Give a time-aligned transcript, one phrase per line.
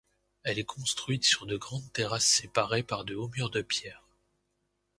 [0.41, 4.03] Elle est construite sur de grandes terrasses séparées par de hauts murs de pierre.